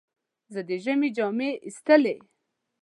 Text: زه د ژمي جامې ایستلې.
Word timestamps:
زه 0.53 0.61
د 0.67 0.69
ژمي 0.83 1.09
جامې 1.17 1.49
ایستلې. 1.65 2.15